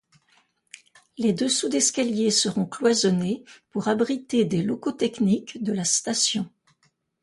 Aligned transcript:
Les 1.19 1.31
dessous 1.31 1.69
d’escaliers 1.69 2.31
seront 2.31 2.65
cloisonnés 2.65 3.43
pour 3.69 3.87
abriter 3.87 4.45
des 4.45 4.63
locaux 4.63 4.93
techniques 4.93 5.61
de 5.61 5.73
la 5.73 5.85
station. 5.85 6.51